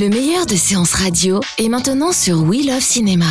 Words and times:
Le 0.00 0.08
meilleur 0.08 0.46
de 0.46 0.54
séances 0.54 0.94
radio 0.94 1.42
est 1.58 1.68
maintenant 1.68 2.10
sur 2.10 2.42
We 2.44 2.64
Love 2.64 2.80
Cinéma. 2.80 3.26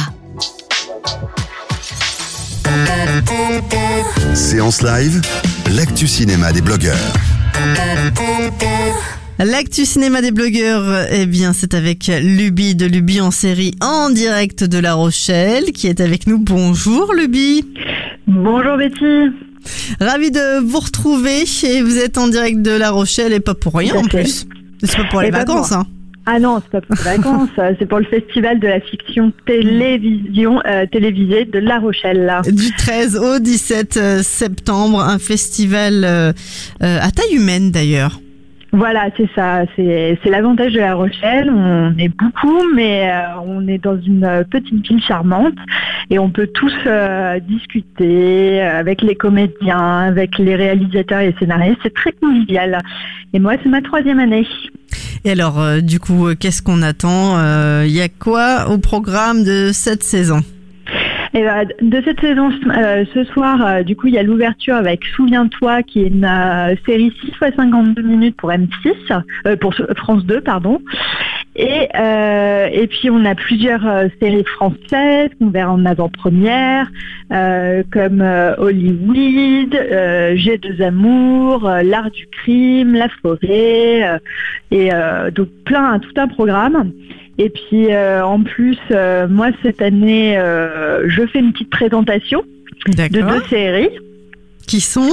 Séance 4.36 4.84
live, 4.84 5.20
l'actu 5.76 6.05
cinéma 6.05 6.54
des 6.54 6.62
blogueurs. 6.62 6.95
L'actu 9.40 9.84
cinéma 9.84 10.22
des 10.22 10.30
blogueurs, 10.30 11.08
eh 11.09 11.26
bien, 11.26 11.54
c'est 11.54 11.73
avec 11.73 12.05
Luby 12.22 12.76
de 12.76 12.86
Luby 12.86 13.20
en 13.20 13.31
série 13.31 13.73
en 13.81 14.12
direct 14.12 14.64
de 14.64 14.78
La 14.78 14.94
Rochelle 14.94 15.72
qui 15.72 15.88
est 15.88 16.00
avec 16.02 16.28
nous. 16.28 16.38
Bonjour 16.38 17.16
Luby. 17.16 17.66
Bonjour 18.28 18.78
Betty. 18.78 19.34
Ravi 20.00 20.30
de 20.30 20.59
vous 20.64 20.81
retrouver 20.81 21.45
et 21.64 21.81
vous 21.81 21.98
êtes 21.98 22.20
en 22.20 22.28
direct 22.28 22.62
de 22.62 22.72
La 22.72 22.92
Rochelle 22.92 23.33
et 23.33 23.39
pas 23.39 23.56
pour 23.56 23.73
rien 23.73 23.95
en 23.95 24.04
plus. 24.04 24.45
C'est 24.83 24.98
pas 24.98 25.06
pour 25.06 25.22
les 25.22 25.30
Et 25.30 25.31
vacances, 25.31 25.72
hein. 25.72 25.88
Ah 26.31 26.38
non, 26.38 26.61
c'est 26.61 26.69
pas 26.69 26.81
pour 26.81 26.95
les 26.95 27.17
vacances, 27.17 27.49
euh, 27.58 27.73
c'est 27.80 27.88
pour 27.88 27.97
le 27.97 28.05
festival 28.05 28.59
de 28.59 28.67
la 28.67 28.80
fiction 28.80 29.33
télévision 29.47 30.61
euh, 30.63 30.86
télévisée 30.86 31.45
de 31.45 31.58
La 31.58 31.80
Rochelle. 31.80 32.23
Là. 32.23 32.44
Du 32.44 32.71
13 32.71 33.17
au 33.17 33.39
17 33.39 33.97
euh, 33.97 34.21
septembre, 34.21 35.02
un 35.02 35.17
festival 35.17 36.03
à 36.05 37.11
taille 37.11 37.33
humaine 37.33 37.71
d'ailleurs. 37.71 38.19
Voilà, 38.72 39.09
c'est 39.17 39.30
ça. 39.34 39.64
C'est 39.75 40.30
l'avantage 40.30 40.73
de 40.73 40.80
La 40.80 40.94
Rochelle. 40.94 41.50
On 41.50 41.98
est 41.98 42.09
beaucoup, 42.09 42.62
mais 42.76 43.09
euh, 43.09 43.39
on 43.45 43.67
est 43.67 43.80
dans 43.80 44.00
une 44.00 44.45
petite 44.50 44.88
ville 44.88 45.02
charmante 45.02 45.56
et 46.09 46.20
on 46.20 46.30
peut 46.30 46.48
tous 46.48 46.73
euh, 46.86 47.39
discuter 47.39 48.61
euh, 48.61 48.80
avec 48.80 49.02
les 49.02 49.16
comédiens, 49.16 50.00
avec 50.02 50.38
les 50.38 50.56
réalisateurs 50.56 51.22
et 51.22 51.31
les 51.31 51.36
scénaristes. 51.39 51.80
C'est 51.81 51.94
très 51.94 52.11
convivial. 52.11 52.80
Et 53.34 53.39
moi, 53.39 53.53
c'est 53.64 53.70
ma 53.70 53.81
troisième 53.81 54.20
année. 54.20 54.45
Et 55.26 55.31
alors, 55.31 55.81
du 55.81 56.00
coup, 56.00 56.28
qu'est-ce 56.39 56.61
qu'on 56.61 56.81
attend 56.81 57.38
Il 57.83 57.92
y 57.92 58.02
a 58.02 58.08
quoi 58.08 58.70
au 58.70 58.78
programme 58.78 59.44
de 59.44 59.72
cette 59.73 60.04
saison? 60.04 60.42
Bah, 61.33 61.66
de 61.66 62.02
cette 62.03 62.19
saison, 62.22 62.49
euh, 62.75 63.05
ce 63.13 63.23
soir, 63.25 63.63
euh, 63.66 63.83
du 63.83 63.95
coup, 63.95 64.08
il 64.08 64.13
y 64.13 64.17
a 64.17 64.23
l'ouverture 64.23 64.75
avec 64.75 65.03
Souviens-toi, 65.16 65.83
qui 65.83 66.02
est 66.02 66.08
une 66.08 66.25
euh, 66.25 66.75
série 66.86 67.13
6 67.23 67.33
fois 67.33 67.52
52 67.55 68.02
minutes 68.02 68.36
pour 68.36 68.49
M6, 68.49 69.21
euh, 69.45 69.55
pour 69.55 69.75
France 69.95 70.25
2, 70.25 70.41
pardon. 70.41 70.81
Et, 71.55 71.88
euh, 71.95 72.67
et 72.71 72.88
puis, 72.88 73.09
on 73.09 73.25
a 73.25 73.36
plusieurs 73.36 73.86
euh, 73.86 74.08
séries 74.21 74.45
françaises 74.45 75.30
qu'on 75.39 75.49
verra 75.49 75.71
en 75.71 75.86
avant-première, 75.86 76.89
euh, 77.31 77.83
comme 77.91 78.21
euh, 78.21 78.55
Hollywood, 78.58 79.75
euh, 79.75 80.33
J'ai 80.36 80.58
deux 80.58 80.81
amours, 80.81 81.67
euh, 81.67 81.83
L'art 81.83 82.11
du 82.11 82.27
crime, 82.27 82.93
La 82.93 83.09
forêt, 83.21 84.08
euh, 84.08 84.17
et 84.71 84.93
euh, 84.93 85.30
donc 85.31 85.49
plein, 85.66 85.99
tout 85.99 86.14
un 86.17 86.27
programme. 86.27 86.91
Et 87.39 87.50
puis 87.50 87.94
euh, 87.94 88.23
en 88.23 88.44
plus, 88.44 88.77
euh, 88.92 89.27
moi 89.30 89.48
cette 89.64 89.82
année, 89.82 90.38
euh, 90.38 91.10
je 91.10 91.26
fais 91.26 91.39
une 91.39 91.54
petite 91.54 91.70
présentation 91.70 92.44
de 92.86 93.08
deux 93.08 93.44
séries. 93.50 93.89
Qui 94.67 94.82
sont 94.82 95.10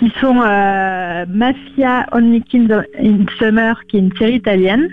qui 0.00 0.10
sont 0.20 0.34
Mafia 0.34 2.06
Only 2.10 2.42
Kings 2.42 2.72
in 2.98 3.24
Summer, 3.38 3.78
qui 3.86 3.98
est 3.98 4.00
une 4.00 4.16
série 4.16 4.34
italienne, 4.34 4.88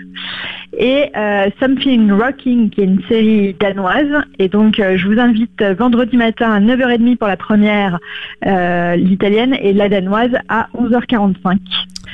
et 0.78 1.04
euh, 1.16 1.46
Something 1.60 2.10
Rocking, 2.12 2.70
qui 2.70 2.80
est 2.80 2.84
une 2.84 3.02
série 3.08 3.54
danoise. 3.58 4.22
Et 4.38 4.48
donc, 4.48 4.78
euh, 4.78 4.96
je 4.96 5.06
vous 5.06 5.18
invite 5.18 5.60
euh, 5.60 5.74
vendredi 5.74 6.16
matin 6.16 6.50
à 6.50 6.60
9h30 6.60 7.16
pour 7.16 7.28
la 7.28 7.36
première, 7.36 7.98
euh, 8.46 8.96
l'italienne, 8.96 9.56
et 9.60 9.72
la 9.72 9.88
danoise 9.88 10.30
à 10.48 10.68
11h45. 10.76 11.56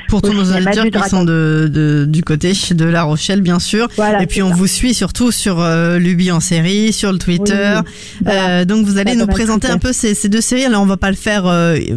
pour 0.07 0.21
tous 0.21 0.33
nos 0.33 0.43
auditeurs 0.51 0.85
qui 0.85 0.91
Dragon. 0.91 1.07
sont 1.07 1.23
de, 1.23 1.69
de- 1.71 2.05
du 2.05 2.23
côté 2.23 2.51
de 2.71 2.85
La 2.85 3.03
Rochelle, 3.03 3.41
bien 3.41 3.59
sûr. 3.59 3.87
Voilà, 3.95 4.23
Et 4.23 4.25
puis 4.25 4.41
on 4.41 4.49
ça. 4.49 4.55
vous 4.55 4.65
suit 4.67 4.93
surtout 4.95 5.31
sur 5.31 5.63
Luby 5.99 6.31
en 6.31 6.39
série, 6.39 6.91
sur 6.93 7.11
le 7.11 7.19
Twitter. 7.19 7.75
Oui, 7.77 7.91
voilà. 8.25 8.65
Donc 8.65 8.85
vous 8.85 8.97
allez 8.97 9.15
nous 9.15 9.27
présenter 9.27 9.67
un 9.67 9.77
peu 9.77 9.93
ces, 9.93 10.15
ces 10.15 10.27
deux 10.29 10.41
séries. 10.41 10.65
Alors 10.65 10.81
on 10.81 10.85
va 10.87 10.97
pas 10.97 11.11
le 11.11 11.15
faire 11.17 11.43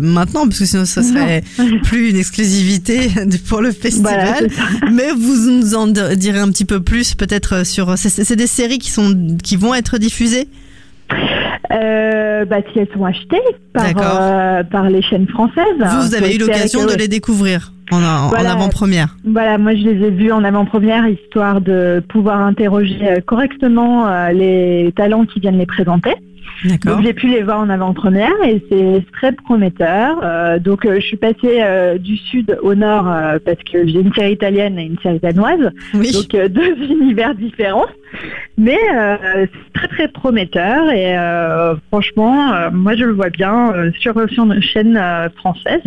maintenant 0.00 0.46
parce 0.46 0.58
que 0.58 0.64
sinon 0.66 0.84
ça 0.84 1.02
serait 1.02 1.42
plus 1.84 2.10
une 2.10 2.16
exclusivité 2.16 3.08
pour 3.48 3.62
le 3.62 3.72
festival. 3.72 4.48
Voilà. 4.50 4.90
Mais 4.92 5.10
vous 5.16 5.50
nous 5.50 5.74
en 5.74 5.86
di- 5.86 6.16
direz 6.16 6.38
un 6.40 6.50
petit 6.52 6.64
peu 6.64 6.80
plus 6.80 7.14
peut-être 7.14 7.66
sur. 7.66 7.98
C'est 7.98 8.36
des 8.36 8.46
séries 8.46 8.78
qui 8.78 8.90
sont 8.90 9.36
qui 9.42 9.56
vont 9.56 9.74
être 9.74 9.98
diffusées? 9.98 10.48
Euh, 11.72 12.44
bah, 12.44 12.56
si 12.72 12.80
elles 12.80 12.88
sont 12.92 13.04
achetées 13.04 13.40
par, 13.72 13.92
euh, 13.96 14.62
par 14.62 14.90
les 14.90 15.00
chaînes 15.02 15.28
françaises. 15.28 15.64
vous, 15.78 16.02
vous 16.02 16.08
Faut 16.08 16.14
avez 16.14 16.34
eu 16.34 16.38
l'occasion 16.38 16.86
de 16.86 16.94
les 16.94 17.08
découvrir? 17.08 17.72
En, 17.92 18.32
avant-première. 18.32 19.16
Voilà, 19.24 19.58
moi 19.58 19.74
je 19.74 19.82
les 19.82 20.06
ai 20.06 20.10
vus 20.10 20.32
en 20.32 20.44
avant-première 20.44 21.06
histoire 21.06 21.60
de 21.60 22.02
pouvoir 22.08 22.40
interroger 22.40 22.98
euh, 23.02 23.20
correctement 23.20 24.06
euh, 24.06 24.30
les 24.32 24.92
talents 24.96 25.24
qui 25.24 25.40
viennent 25.40 25.58
les 25.58 25.66
présenter. 25.66 26.14
Donc 26.84 27.02
j'ai 27.02 27.12
pu 27.12 27.28
les 27.28 27.42
voir 27.42 27.60
en 27.60 27.68
avant-première 27.68 28.32
et 28.44 28.62
c'est 28.70 29.04
très 29.12 29.32
prometteur. 29.32 30.20
Euh, 30.22 30.58
donc 30.58 30.84
euh, 30.84 30.96
je 30.96 31.06
suis 31.06 31.16
passée 31.16 31.60
euh, 31.60 31.98
du 31.98 32.16
sud 32.16 32.56
au 32.62 32.74
nord 32.74 33.04
parce 33.44 33.58
que 33.70 33.86
j'ai 33.86 34.00
une 34.00 34.12
série 34.12 34.32
italienne 34.32 34.78
et 34.78 34.84
une 34.84 34.98
série 34.98 35.18
danoise, 35.18 35.70
Oui. 35.94 36.12
donc 36.12 36.30
deux 36.50 36.76
univers 36.84 37.34
différents. 37.34 37.86
Mais 38.58 38.78
c'est 38.84 39.72
très 39.72 39.88
très 39.88 40.08
prometteur 40.08 40.90
et 40.90 41.16
franchement, 41.88 42.70
moi 42.70 42.94
je 42.94 43.04
le 43.04 43.12
vois 43.12 43.30
bien 43.30 43.72
sur, 43.98 44.14
une 44.20 44.62
chaîne 44.62 45.00
française. 45.36 45.82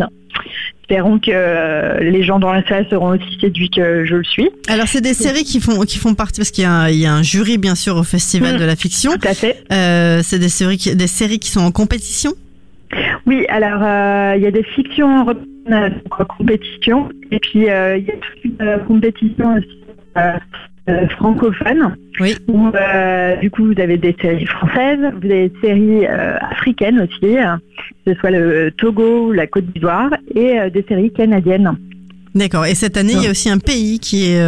Espérons 0.82 1.18
que 1.18 1.30
euh, 1.32 1.98
les 1.98 2.22
gens 2.22 2.38
dans 2.38 2.52
la 2.52 2.64
salle 2.68 2.86
seront 2.88 3.08
aussi 3.16 3.38
séduits 3.40 3.70
que 3.70 4.04
je 4.04 4.14
le 4.16 4.24
suis. 4.24 4.48
Alors 4.68 4.86
c'est 4.86 5.00
des 5.00 5.14
séries 5.14 5.42
qui 5.42 5.60
font 5.60 5.80
qui 5.82 5.98
font 5.98 6.14
partie 6.14 6.40
parce 6.40 6.52
qu'il 6.52 6.62
y, 6.62 6.66
a 6.66 6.72
un- 6.72 6.88
il 6.88 6.98
y 6.98 7.06
a 7.06 7.12
un 7.12 7.24
jury 7.24 7.58
bien 7.58 7.74
sûr 7.74 7.96
au 7.96 8.04
festival 8.04 8.54
Mm. 8.54 8.58
de 8.58 8.64
la 8.64 8.76
fiction. 8.76 9.12
Tout 9.16 9.26
à 9.28 9.34
fait. 9.34 9.64
Euh, 9.72 10.20
c'est 10.22 10.38
des 10.38 10.48
séries 10.48 10.76
qui, 10.76 10.94
des 10.94 11.08
séries 11.08 11.40
qui 11.40 11.50
sont 11.50 11.60
en 11.60 11.72
compétition? 11.72 12.32
Oui, 13.26 13.44
alors 13.48 13.82
euh, 13.82 14.34
il 14.36 14.42
y 14.44 14.46
a 14.46 14.52
des 14.52 14.62
fictions 14.62 15.22
européennes 15.22 16.00
en 16.10 16.24
compétition 16.24 17.08
et 17.32 17.40
puis 17.40 17.68
euh, 17.68 17.96
il 17.96 18.04
y 18.04 18.10
a 18.10 18.14
toute 18.14 18.44
une 18.44 18.84
compétition 18.86 19.54
aussi 19.56 19.66
euh, 20.88 20.92
euh, 20.92 21.08
francophone 21.08 21.96
Oui. 22.20 22.36
où 22.48 22.68
euh, 22.68 23.36
du 23.36 23.50
coup 23.50 23.64
vous 23.66 23.80
avez 23.80 23.96
des 23.96 24.16
séries 24.20 24.46
françaises, 24.46 25.00
vous 25.00 25.30
avez 25.30 25.48
des 25.48 25.60
séries 25.60 26.06
euh, 26.06 26.36
africaines 26.50 27.00
aussi, 27.00 27.36
euh, 27.38 27.56
que 28.04 28.14
ce 28.14 28.20
soit 28.20 28.30
le 28.30 28.70
Togo 28.76 29.28
ou 29.28 29.32
la 29.32 29.46
Côte 29.46 29.66
d'Ivoire 29.66 30.10
et 30.34 30.70
des 30.70 30.84
séries 30.88 31.12
canadiennes. 31.12 31.76
D'accord. 32.34 32.66
Et 32.66 32.74
cette 32.74 32.96
année 32.96 33.14
il 33.14 33.22
y 33.22 33.26
a 33.26 33.30
aussi 33.30 33.50
un 33.50 33.58
pays 33.58 33.98
qui 33.98 34.30
est 34.30 34.40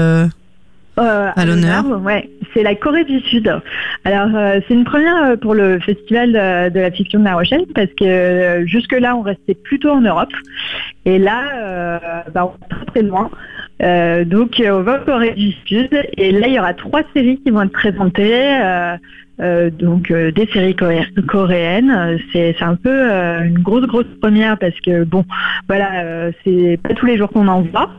À 0.97 1.45
l'honneur. 1.47 1.85
Ouais, 2.03 2.29
c'est 2.55 2.63
la 2.63 2.75
Corée 2.75 3.05
du 3.05 3.21
Sud. 3.21 3.53
Alors 4.05 4.31
euh, 4.35 4.61
c'est 4.67 4.75
une 4.75 4.85
première 4.85 5.39
pour 5.39 5.55
le 5.55 5.79
festival 5.81 6.33
de, 6.33 6.71
de 6.71 6.81
la 6.81 6.91
fiction 6.91 7.19
de 7.21 7.25
La 7.25 7.35
Rochelle 7.35 7.67
parce 7.75 7.91
que 7.99 8.05
euh, 8.05 8.67
jusque-là 8.67 9.17
on 9.17 9.23
restait 9.23 9.55
plutôt 9.55 9.91
en 9.91 10.01
Europe 10.01 10.33
et 11.05 11.19
là 11.19 11.43
euh, 11.57 11.99
bah, 12.35 12.47
on 12.47 12.65
est 12.65 12.69
très 12.69 12.85
très 12.87 13.03
loin. 13.03 13.31
Euh, 13.81 14.25
donc 14.25 14.59
euh, 14.59 14.79
on 14.79 14.83
va 14.83 15.01
en 15.01 15.05
Corée 15.05 15.35
du 15.35 15.53
Sud 15.65 15.91
et 16.17 16.33
là 16.33 16.49
il 16.49 16.55
y 16.55 16.59
aura 16.59 16.75
trois 16.75 17.03
séries 17.15 17.39
qui 17.45 17.51
vont 17.51 17.63
être 17.63 17.73
présentées. 17.73 18.57
euh, 18.63 18.97
euh, 19.41 19.71
donc 19.71 20.13
des 20.13 20.49
séries 20.53 20.75
coré- 20.75 21.07
coréennes, 21.29 22.19
c'est 22.33 22.61
un 22.61 22.75
peu 22.75 22.91
une 23.45 23.61
grosse 23.61 23.87
grosse 23.87 24.13
première 24.21 24.59
parce 24.59 24.75
que 24.81 25.05
bon 25.05 25.25
voilà 25.69 26.33
c'est 26.43 26.81
pas 26.83 26.93
tous 26.95 27.07
les 27.07 27.17
jours 27.17 27.29
qu'on 27.31 27.47
en 27.47 27.63
voit. 27.63 27.91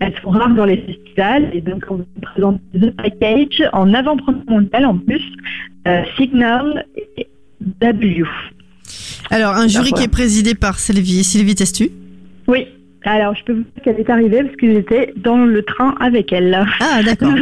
Elles 0.00 0.14
sont 0.22 0.30
rares 0.30 0.54
dans 0.54 0.64
les 0.64 0.78
festivals 0.78 1.50
et 1.52 1.60
donc 1.60 1.84
on 1.90 1.96
vous 1.96 2.06
présente 2.22 2.60
The 2.72 2.96
Package 2.96 3.68
en 3.74 3.92
avant-première 3.92 4.44
mondiale 4.48 4.86
en 4.86 4.96
plus, 4.96 5.22
Signal 6.16 6.86
et 7.18 7.26
W. 7.80 8.24
alors 9.30 9.54
un 9.54 9.68
jury 9.68 9.92
qui 9.92 10.04
est 10.04 10.08
présidé 10.08 10.54
par 10.54 10.78
Sylvie 10.78 11.24
Sylvie 11.24 11.54
Testu? 11.54 11.90
Oui. 12.48 12.68
Alors 13.06 13.34
je 13.36 13.44
peux 13.44 13.52
vous 13.52 13.60
dire 13.62 13.82
qu'elle 13.84 13.98
est 14.00 14.10
arrivée 14.10 14.42
parce 14.42 14.56
que 14.56 14.66
j'étais 14.70 15.12
dans 15.16 15.38
le 15.38 15.62
train 15.62 15.94
avec 16.00 16.32
elle. 16.32 16.58
Ah 16.80 17.00
d'accord. 17.04 17.32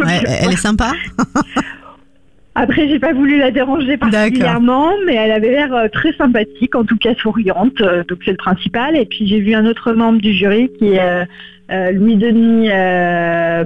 Elle 0.42 0.52
est 0.52 0.56
sympa. 0.56 0.92
Après, 2.56 2.88
j'ai 2.88 3.00
pas 3.00 3.12
voulu 3.12 3.38
la 3.38 3.50
déranger 3.50 3.96
particulièrement, 3.96 4.92
mais 5.06 5.14
elle 5.14 5.32
avait 5.32 5.50
l'air 5.50 5.74
euh, 5.74 5.88
très 5.88 6.12
sympathique, 6.12 6.76
en 6.76 6.84
tout 6.84 6.96
cas 6.96 7.12
souriante, 7.16 7.80
euh, 7.80 8.04
donc 8.08 8.18
c'est 8.24 8.30
le 8.30 8.36
principal. 8.36 8.96
Et 8.96 9.06
puis 9.06 9.26
j'ai 9.26 9.40
vu 9.40 9.54
un 9.54 9.66
autre 9.66 9.92
membre 9.92 10.20
du 10.20 10.32
jury 10.32 10.70
qui 10.78 10.92
est 10.92 11.00
euh, 11.00 11.24
euh, 11.72 11.90
Louis 11.90 12.14
Denis, 12.16 12.68
euh, 12.70 13.64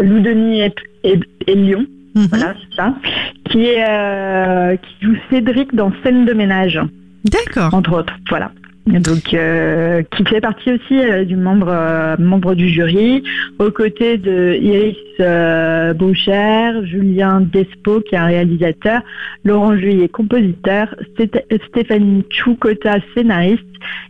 Louis 0.00 0.22
Denis 0.22 0.62
et, 0.62 0.72
et- 1.04 1.20
et 1.46 1.54
Lyon, 1.54 1.84
voilà, 2.14 2.54
c'est 2.70 2.76
ça, 2.76 2.94
qui 3.50 3.66
est 3.66 3.84
euh, 3.86 4.76
qui 4.76 5.04
joue 5.06 5.16
Cédric 5.30 5.74
dans 5.74 5.92
Scène 6.02 6.24
de 6.24 6.32
ménage 6.32 6.80
D'accord. 7.26 7.74
entre 7.74 7.92
autres. 7.98 8.14
Voilà. 8.30 8.50
Donc, 8.98 9.34
euh, 9.34 10.02
qui 10.16 10.24
fait 10.24 10.40
partie 10.40 10.72
aussi 10.72 10.98
euh, 10.98 11.24
du 11.24 11.36
membre 11.36 11.68
euh, 11.70 12.16
membre 12.18 12.54
du 12.54 12.68
jury, 12.68 13.22
aux 13.58 13.70
côtés 13.70 14.16
de 14.18 14.58
Iris 14.60 14.96
euh, 15.20 15.92
Boucher, 15.94 16.72
Julien 16.84 17.40
Despo, 17.40 18.00
qui 18.00 18.14
est 18.14 18.18
un 18.18 18.26
réalisateur, 18.26 19.02
Laurent 19.44 19.76
Juillet, 19.76 20.08
compositeur, 20.08 20.94
Sté- 21.14 21.44
Stéphanie 21.68 22.24
Choukota, 22.30 22.96
scénariste, 23.14 23.62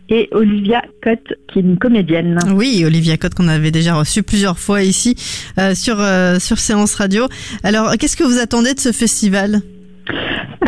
et 0.09 0.27
Olivia 0.31 0.81
Cotte, 1.03 1.33
qui 1.47 1.59
est 1.59 1.61
une 1.61 1.77
comédienne. 1.77 2.37
Oui, 2.53 2.83
Olivia 2.85 3.17
Cotte 3.17 3.35
qu'on 3.35 3.47
avait 3.47 3.71
déjà 3.71 3.93
reçu 3.93 4.23
plusieurs 4.23 4.57
fois 4.59 4.81
ici 4.83 5.15
euh, 5.59 5.73
sur 5.75 5.97
sur 6.39 6.57
Séance 6.59 6.95
Radio. 6.95 7.27
Alors, 7.63 7.91
qu'est-ce 7.97 8.17
que 8.17 8.23
vous 8.23 8.39
attendez 8.39 8.73
de 8.73 8.79
ce 8.79 8.91
festival? 8.91 9.61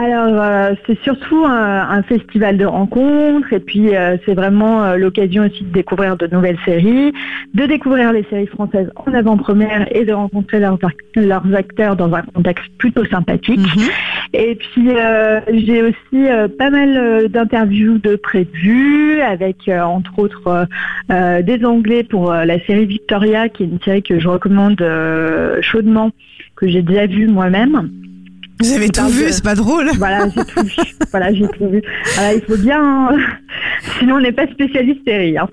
Alors, 0.01 0.41
euh, 0.41 0.73
c'est 0.87 0.99
surtout 1.03 1.45
un, 1.45 1.87
un 1.87 2.01
festival 2.01 2.57
de 2.57 2.65
rencontres 2.65 3.53
et 3.53 3.59
puis 3.59 3.95
euh, 3.95 4.17
c'est 4.25 4.33
vraiment 4.33 4.83
euh, 4.83 4.97
l'occasion 4.97 5.43
aussi 5.45 5.63
de 5.63 5.71
découvrir 5.71 6.17
de 6.17 6.25
nouvelles 6.25 6.57
séries, 6.65 7.13
de 7.53 7.65
découvrir 7.67 8.11
les 8.11 8.23
séries 8.23 8.47
françaises 8.47 8.89
en 8.95 9.13
avant-première 9.13 9.87
et 9.95 10.03
de 10.03 10.11
rencontrer 10.11 10.59
leurs, 10.59 10.77
ac- 10.79 10.95
leurs 11.15 11.45
acteurs 11.53 11.95
dans 11.95 12.11
un 12.11 12.23
contexte 12.23 12.65
plutôt 12.79 13.05
sympathique. 13.05 13.59
Mhm. 13.59 13.83
Et 14.33 14.55
puis, 14.55 14.89
euh, 14.89 15.41
j'ai 15.53 15.83
aussi 15.83 16.27
euh, 16.27 16.47
pas 16.47 16.71
mal 16.71 17.29
d'interviews 17.29 17.99
de 17.99 18.15
prévues 18.15 19.21
avec, 19.21 19.69
entre 19.69 20.17
autres, 20.17 20.67
des 21.09 21.65
Anglais 21.65 22.03
pour 22.03 22.33
la 22.33 22.59
série 22.65 22.87
Victoria, 22.87 23.47
qui 23.47 23.61
est 23.63 23.67
une 23.67 23.79
série 23.81 24.01
que 24.01 24.17
je 24.19 24.27
recommande 24.27 24.83
chaudement, 25.61 26.09
que 26.55 26.67
j'ai 26.67 26.81
déjà 26.81 27.05
vue 27.05 27.27
moi-même. 27.27 27.91
Vous 28.63 28.73
avez 28.73 28.89
tout 28.89 29.07
vu, 29.07 29.25
c'est 29.29 29.43
pas 29.43 29.55
drôle. 29.55 29.89
Voilà, 29.97 30.27
j'ai 30.29 30.45
tout 30.45 30.63
vu. 30.63 30.73
voilà, 31.11 31.33
j'ai 31.33 31.47
tout 31.49 31.67
vu. 31.69 31.81
Il 32.35 32.41
faut 32.47 32.57
bien, 32.57 33.09
sinon 33.99 34.15
on 34.15 34.19
n'est 34.21 34.31
pas 34.31 34.47
spécialiste 34.47 35.01
série. 35.05 35.37
hein. 35.37 35.47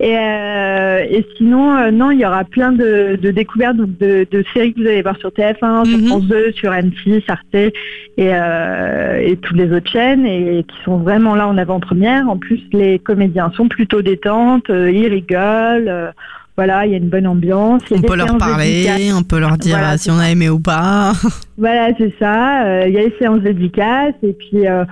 Et, 0.00 0.16
euh, 0.16 1.04
et 1.08 1.26
sinon, 1.36 1.76
euh, 1.76 1.90
non, 1.90 2.10
il 2.10 2.20
y 2.20 2.26
aura 2.26 2.44
plein 2.44 2.72
de, 2.72 3.18
de 3.20 3.30
découvertes 3.30 3.76
de, 3.76 4.26
de 4.30 4.44
séries 4.52 4.74
que 4.74 4.80
vous 4.80 4.86
allez 4.86 5.02
voir 5.02 5.16
sur 5.18 5.30
TF1, 5.30 5.84
sur 5.86 5.98
Mhm. 5.98 6.06
France 6.06 6.24
2, 6.26 6.52
sur 6.52 6.70
M6, 6.72 7.22
Arte 7.28 7.54
et, 7.54 7.70
euh, 8.18 9.18
et 9.20 9.36
toutes 9.36 9.56
les 9.56 9.72
autres 9.72 9.90
chaînes 9.90 10.26
et 10.26 10.64
qui 10.68 10.76
sont 10.84 10.98
vraiment 10.98 11.34
là 11.34 11.48
en 11.48 11.56
avant-première. 11.58 12.28
En 12.28 12.36
plus, 12.36 12.60
les 12.72 12.98
comédiens 12.98 13.50
sont 13.56 13.68
plutôt 13.68 14.02
détentes, 14.02 14.68
ils 14.68 15.08
rigolent. 15.08 16.12
Voilà, 16.58 16.86
il 16.86 16.90
y 16.90 16.94
a 16.94 16.98
une 16.98 17.08
bonne 17.08 17.28
ambiance. 17.28 17.82
On 17.92 18.02
peut 18.02 18.16
leur 18.16 18.36
parler, 18.36 18.82
dédicaces. 18.82 19.14
on 19.16 19.22
peut 19.22 19.38
leur 19.38 19.56
dire 19.58 19.76
Voilà, 19.76 19.92
euh, 19.92 19.96
si 19.96 20.10
on 20.10 20.18
a 20.18 20.28
aimé 20.28 20.48
ou 20.48 20.58
pas. 20.58 21.12
Voilà, 21.56 21.90
c'est 21.98 22.14
ça. 22.20 22.64
Euh, 22.66 22.84
Il 22.86 22.94
y 22.94 22.98
a 22.98 23.00
les 23.00 23.14
séances 23.18 23.40
dédicaces 23.40 24.14
et 24.22 24.32
puis 24.32 24.68
euh, 24.68 24.84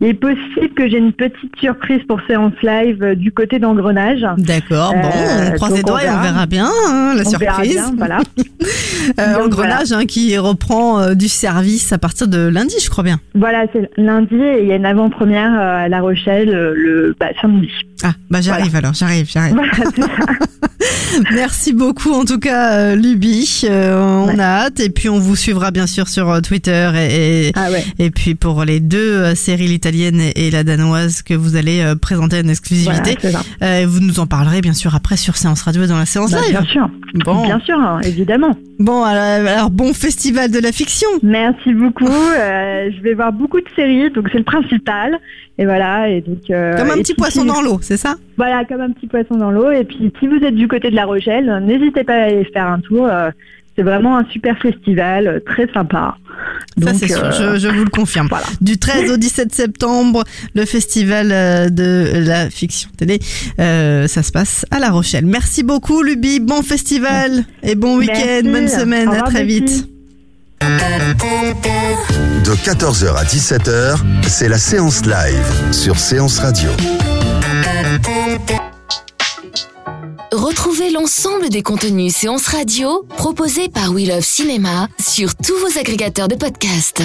il 0.00 0.08
est 0.08 0.14
possible 0.14 0.72
que 0.74 0.88
j'ai 0.88 0.96
une 0.96 1.12
petite 1.12 1.54
surprise 1.58 2.00
pour 2.08 2.18
séance 2.26 2.54
live 2.62 3.02
euh, 3.02 3.14
du 3.14 3.30
côté 3.30 3.58
d'engrenage. 3.58 4.24
D'accord, 4.38 4.94
bon, 4.94 5.08
on 5.48 5.50
croise 5.52 5.74
les 5.76 5.82
doigts 5.82 6.02
et 6.02 6.08
on 6.08 6.20
verra. 6.22 6.46
bien 6.46 6.66
hein, 6.66 7.14
la 7.14 7.26
On 7.26 7.38
verra 7.38 7.54
surprise. 7.56 7.74
bien, 7.74 7.92
voilà. 7.98 8.18
Donc, 9.36 9.46
Engrenage 9.46 9.92
hein, 9.92 10.06
qui 10.06 10.36
reprend 10.38 11.14
du 11.14 11.28
service 11.28 11.92
à 11.92 11.98
partir 11.98 12.26
de 12.26 12.48
lundi, 12.48 12.76
je 12.82 12.88
crois 12.88 13.04
bien. 13.04 13.20
Voilà, 13.34 13.66
c'est 13.74 13.90
lundi 13.98 14.34
et 14.34 14.62
il 14.62 14.68
y 14.68 14.72
a 14.72 14.76
une 14.76 14.86
avant-première 14.86 15.52
à 15.52 15.88
La 15.90 16.00
Rochelle 16.00 16.50
le 16.50 17.14
bah, 17.20 17.26
samedi. 17.42 17.68
Ah, 18.02 18.12
bah 18.30 18.40
j'arrive 18.40 18.74
alors, 18.76 18.92
j'arrive, 18.94 19.28
j'arrive. 19.30 19.56
Merci 21.32 21.72
beaucoup 21.72 22.10
en 22.12 22.24
tout 22.24 22.38
cas, 22.40 22.72
euh, 22.78 22.96
Luby. 22.96 23.62
Euh, 23.64 23.96
on 24.02 24.26
Ouais. 24.26 24.40
a 24.40 24.64
hâte 24.64 24.80
et 24.80 24.90
puis 24.90 25.08
on 25.08 25.18
vous 25.18 25.36
suivra 25.36 25.70
bien 25.70 25.86
sûr 25.86 26.08
sur 26.08 26.28
euh, 26.30 26.40
Twitter 26.40 26.90
et, 26.96 27.48
et, 27.48 27.52
Ah 27.54 27.70
ouais. 27.70 27.84
et 27.98 28.10
puis 28.10 28.34
pour 28.34 28.64
les 28.64 28.80
deux 28.80 29.34
séries, 29.34 29.68
l'italienne 29.68 30.20
et, 30.20 30.46
et 30.48 30.50
la 30.50 30.64
danoise 30.64 31.22
que 31.22 31.34
vous 31.34 31.54
allez 31.56 31.84
présenter 32.00 32.40
en 32.44 32.48
exclusivité. 32.48 33.16
Euh, 33.62 33.84
vous 33.88 34.00
nous 34.00 34.18
en 34.18 34.26
parlerez 34.26 34.60
bien 34.60 34.72
sûr 34.74 34.94
après 34.94 35.16
sur 35.16 35.36
Séance 35.36 35.62
Radio 35.62 35.84
et 35.84 35.86
dans 35.86 35.98
la 35.98 36.06
séance 36.06 36.32
Bah, 36.32 36.40
live. 36.42 36.50
bien 36.50 36.64
sûr. 36.64 36.90
Bon, 37.24 37.44
Bien 37.44 37.60
sûr, 37.60 37.78
hein, 37.78 38.00
évidemment. 38.02 38.56
bon 38.80 39.04
alors, 39.04 39.48
alors, 39.48 39.70
bon 39.70 39.92
festival 39.94 40.50
de 40.50 40.58
la 40.58 40.72
fiction. 40.72 41.06
Merci 41.22 41.72
beaucoup. 41.74 42.06
Euh, 42.08 42.90
je 42.96 43.00
vais 43.02 43.14
voir 43.14 43.32
beaucoup 43.32 43.60
de 43.60 43.68
séries, 43.76 44.10
donc 44.10 44.26
c'est 44.32 44.38
le 44.38 44.44
principal. 44.44 45.18
Et 45.56 45.64
voilà. 45.64 46.08
Et 46.08 46.20
donc, 46.22 46.38
Comme 46.48 46.90
un 46.90 46.96
et 46.96 47.02
petit 47.02 47.14
poisson 47.14 47.44
dans 47.44 47.62
l'eau, 47.62 47.78
c'est 47.84 47.96
ça 47.96 48.16
Voilà, 48.36 48.64
comme 48.64 48.80
un 48.80 48.90
petit 48.90 49.06
poisson 49.06 49.36
dans 49.36 49.50
l'eau. 49.52 49.70
Et 49.70 49.84
puis, 49.84 50.12
si 50.18 50.26
vous 50.26 50.36
êtes 50.44 50.54
du 50.56 50.66
côté 50.66 50.90
de 50.90 50.96
La 50.96 51.04
Rochelle, 51.04 51.62
n'hésitez 51.64 52.02
pas 52.02 52.14
à 52.14 52.22
aller 52.24 52.44
faire 52.52 52.66
un 52.66 52.80
tour. 52.80 53.06
euh, 53.06 53.30
c'est 53.76 53.82
vraiment 53.82 54.16
un 54.18 54.24
super 54.30 54.56
festival, 54.58 55.26
euh, 55.26 55.40
très 55.44 55.66
sympa. 55.72 56.16
Ça 56.80 56.92
Donc, 56.92 56.94
c'est 56.96 57.08
sûr, 57.08 57.24
euh, 57.24 57.54
je, 57.56 57.58
je 57.58 57.66
vous 57.68 57.82
le 57.82 57.90
confirme. 57.90 58.28
Voilà. 58.28 58.46
Du 58.60 58.78
13 58.78 59.10
au 59.10 59.16
17 59.16 59.52
septembre, 59.52 60.22
le 60.54 60.64
festival 60.64 61.28
de 61.74 62.24
la 62.24 62.50
fiction 62.50 62.88
télé, 62.96 63.18
euh, 63.58 64.06
ça 64.06 64.22
se 64.22 64.30
passe 64.30 64.64
à 64.70 64.78
La 64.78 64.90
Rochelle. 64.90 65.26
Merci 65.26 65.64
beaucoup 65.64 66.02
Luby, 66.02 66.38
bon 66.38 66.62
festival 66.62 67.42
et 67.64 67.74
bon 67.74 67.96
week-end, 67.98 68.42
bonne 68.44 68.68
semaine, 68.68 69.08
Au 69.08 69.12
à 69.12 69.14
revoir, 69.14 69.30
très 69.30 69.44
vite. 69.44 69.88
De 72.44 72.52
14h 72.52 73.16
à 73.16 73.24
17h, 73.24 73.98
c'est 74.22 74.48
la 74.48 74.58
séance 74.58 75.04
live 75.04 75.72
sur 75.72 75.98
Séance 75.98 76.38
Radio. 76.38 76.70
L'ensemble 80.94 81.48
des 81.48 81.62
contenus 81.62 82.14
séances 82.14 82.46
radio 82.46 83.02
proposés 83.16 83.68
par 83.68 83.90
We 83.90 84.06
Love 84.06 84.22
Cinéma 84.22 84.86
sur 85.00 85.34
tous 85.34 85.58
vos 85.58 85.76
agrégateurs 85.76 86.28
de 86.28 86.36
podcasts. 86.36 87.02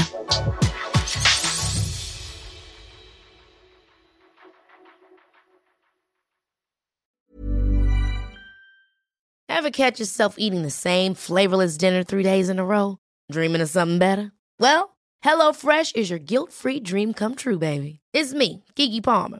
Ever 9.50 9.72
catch 9.72 10.00
yourself 10.00 10.36
eating 10.38 10.62
the 10.62 10.70
same 10.70 11.16
flavorless 11.16 11.76
dinner 11.76 12.04
three 12.04 12.24
days 12.24 12.48
in 12.48 12.60
a 12.60 12.64
row? 12.64 12.98
Dreaming 13.32 13.62
of 13.62 13.70
something 13.70 13.98
better? 13.98 14.32
Well, 14.60 14.98
HelloFresh 15.26 15.96
is 15.96 16.12
your 16.12 16.20
guilt-free 16.20 16.82
dream 16.82 17.14
come 17.14 17.34
true, 17.34 17.58
baby. 17.58 18.02
It's 18.14 18.34
me, 18.36 18.64
Kiki 18.76 19.02
Palmer. 19.02 19.40